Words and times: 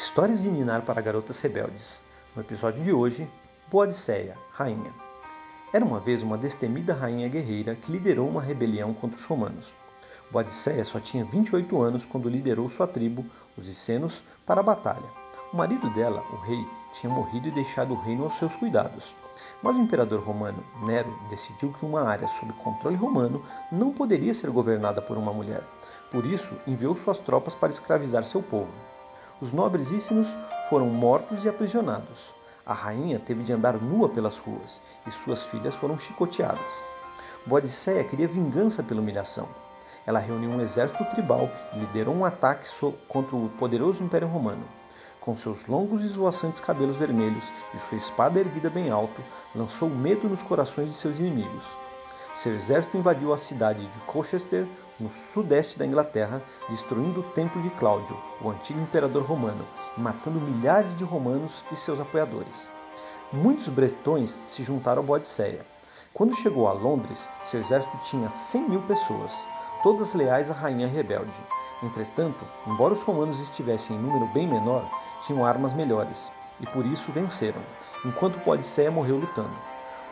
Histórias 0.00 0.40
de 0.40 0.50
Ninar 0.50 0.80
para 0.80 1.02
Garotas 1.02 1.38
Rebeldes. 1.42 2.02
No 2.34 2.40
episódio 2.40 2.82
de 2.82 2.90
hoje, 2.90 3.28
Boadiceia, 3.70 4.34
Rainha. 4.50 4.90
Era 5.74 5.84
uma 5.84 6.00
vez 6.00 6.22
uma 6.22 6.38
destemida 6.38 6.94
rainha 6.94 7.28
guerreira 7.28 7.74
que 7.74 7.92
liderou 7.92 8.26
uma 8.26 8.40
rebelião 8.40 8.94
contra 8.94 9.18
os 9.18 9.26
romanos. 9.26 9.74
Boadiceia 10.30 10.86
só 10.86 10.98
tinha 10.98 11.22
28 11.26 11.82
anos 11.82 12.06
quando 12.06 12.30
liderou 12.30 12.70
sua 12.70 12.86
tribo, 12.86 13.26
os 13.58 13.68
Icenos, 13.68 14.22
para 14.46 14.60
a 14.60 14.64
batalha. 14.64 15.04
O 15.52 15.56
marido 15.58 15.90
dela, 15.90 16.24
o 16.32 16.36
rei, 16.46 16.66
tinha 16.94 17.12
morrido 17.12 17.48
e 17.48 17.52
deixado 17.52 17.92
o 17.92 18.00
reino 18.00 18.24
aos 18.24 18.38
seus 18.38 18.56
cuidados. 18.56 19.14
Mas 19.62 19.76
o 19.76 19.80
imperador 19.80 20.20
romano, 20.20 20.64
Nero, 20.82 21.14
decidiu 21.28 21.74
que 21.74 21.84
uma 21.84 22.08
área 22.08 22.26
sob 22.26 22.50
controle 22.54 22.96
romano 22.96 23.44
não 23.70 23.92
poderia 23.92 24.32
ser 24.32 24.50
governada 24.50 25.02
por 25.02 25.18
uma 25.18 25.30
mulher. 25.30 25.62
Por 26.10 26.24
isso, 26.24 26.54
enviou 26.66 26.96
suas 26.96 27.18
tropas 27.18 27.54
para 27.54 27.68
escravizar 27.68 28.24
seu 28.24 28.42
povo. 28.42 28.72
Os 29.40 29.54
nobres 29.54 29.90
ícinos 29.90 30.28
foram 30.68 30.86
mortos 30.86 31.46
e 31.46 31.48
aprisionados. 31.48 32.34
A 32.66 32.74
rainha 32.74 33.18
teve 33.18 33.42
de 33.42 33.54
andar 33.54 33.80
nua 33.80 34.06
pelas 34.06 34.38
ruas 34.38 34.82
e 35.06 35.10
suas 35.10 35.42
filhas 35.44 35.74
foram 35.74 35.98
chicoteadas. 35.98 36.84
Boadiceia 37.46 38.04
queria 38.04 38.28
vingança 38.28 38.82
pela 38.82 39.00
humilhação. 39.00 39.48
Ela 40.06 40.18
reuniu 40.18 40.50
um 40.50 40.60
exército 40.60 41.02
tribal 41.06 41.50
e 41.72 41.78
liderou 41.78 42.14
um 42.14 42.24
ataque 42.24 42.68
contra 43.08 43.34
o 43.34 43.48
poderoso 43.58 44.02
Império 44.02 44.28
Romano. 44.28 44.64
Com 45.22 45.34
seus 45.34 45.66
longos 45.66 46.02
e 46.02 46.06
esvoaçantes 46.06 46.60
cabelos 46.60 46.96
vermelhos 46.96 47.50
e 47.74 47.78
sua 47.78 47.96
espada 47.96 48.40
erguida 48.40 48.68
bem 48.68 48.90
alto, 48.90 49.22
lançou 49.54 49.88
medo 49.88 50.28
nos 50.28 50.42
corações 50.42 50.88
de 50.88 50.94
seus 50.96 51.18
inimigos. 51.18 51.64
Seu 52.32 52.54
exército 52.54 52.96
invadiu 52.96 53.32
a 53.32 53.38
cidade 53.38 53.84
de 53.84 54.00
Colchester, 54.06 54.66
no 55.00 55.10
sudeste 55.34 55.76
da 55.76 55.84
Inglaterra, 55.84 56.40
destruindo 56.68 57.20
o 57.20 57.30
templo 57.30 57.60
de 57.60 57.70
Cláudio, 57.70 58.16
o 58.40 58.50
antigo 58.50 58.80
imperador 58.80 59.24
romano, 59.24 59.66
e 59.96 60.00
matando 60.00 60.40
milhares 60.40 60.94
de 60.94 61.02
romanos 61.02 61.64
e 61.72 61.76
seus 61.76 61.98
apoiadores. 61.98 62.70
Muitos 63.32 63.68
bretões 63.68 64.40
se 64.46 64.62
juntaram 64.62 65.02
a 65.02 65.04
Boadiceia. 65.04 65.66
Quando 66.14 66.36
chegou 66.36 66.68
a 66.68 66.72
Londres, 66.72 67.28
seu 67.42 67.58
exército 67.60 67.96
tinha 68.04 68.30
100 68.30 68.68
mil 68.68 68.82
pessoas, 68.82 69.36
todas 69.82 70.14
leais 70.14 70.50
à 70.50 70.54
rainha 70.54 70.86
rebelde. 70.86 71.40
Entretanto, 71.82 72.44
embora 72.66 72.92
os 72.92 73.02
romanos 73.02 73.40
estivessem 73.40 73.96
em 73.96 74.00
número 74.00 74.26
bem 74.28 74.46
menor, 74.46 74.88
tinham 75.22 75.44
armas 75.44 75.72
melhores, 75.72 76.30
e 76.60 76.66
por 76.66 76.86
isso 76.86 77.10
venceram, 77.10 77.62
enquanto 78.04 78.38
Boadiceia 78.44 78.90
morreu 78.90 79.16
lutando. 79.16 79.56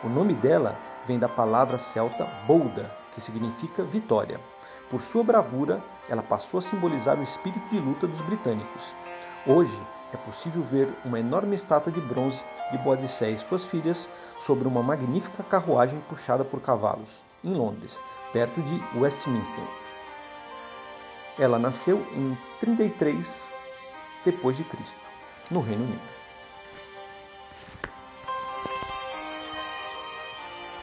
O 0.03 0.09
nome 0.09 0.33
dela 0.33 0.77
vem 1.05 1.19
da 1.19 1.29
palavra 1.29 1.77
celta 1.77 2.25
bolda, 2.45 2.91
que 3.13 3.21
significa 3.21 3.83
vitória. 3.83 4.39
Por 4.89 5.01
sua 5.01 5.23
bravura, 5.23 5.83
ela 6.09 6.23
passou 6.23 6.57
a 6.57 6.61
simbolizar 6.61 7.19
o 7.19 7.23
espírito 7.23 7.67
de 7.69 7.79
luta 7.79 8.07
dos 8.07 8.21
britânicos. 8.21 8.95
Hoje, 9.45 9.79
é 10.11 10.17
possível 10.17 10.63
ver 10.63 10.91
uma 11.05 11.19
enorme 11.19 11.55
estátua 11.55 11.91
de 11.91 12.01
bronze 12.01 12.43
de 12.71 12.77
Boadicea 12.79 13.29
e 13.29 13.37
suas 13.37 13.65
filhas 13.65 14.09
sobre 14.39 14.67
uma 14.67 14.81
magnífica 14.81 15.43
carruagem 15.43 15.99
puxada 16.09 16.43
por 16.43 16.59
cavalos, 16.61 17.23
em 17.43 17.53
Londres, 17.53 18.01
perto 18.33 18.61
de 18.61 18.99
Westminster. 18.99 19.63
Ela 21.37 21.59
nasceu 21.59 22.05
em 22.11 22.37
33 22.59 23.51
depois 24.25 24.57
de 24.57 24.63
Cristo, 24.63 24.99
no 25.51 25.61
Reino 25.61 25.85
Unido. 25.85 26.18